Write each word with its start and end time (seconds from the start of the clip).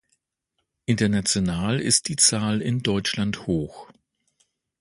International 0.87 1.79
ist 1.79 2.07
die 2.07 2.15
Zahl 2.15 2.59
in 2.63 2.81
Deutschland 2.81 3.45
hoch. 3.45 3.87